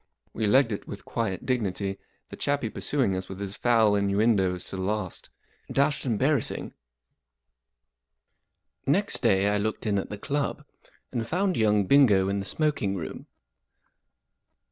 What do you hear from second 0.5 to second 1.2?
it with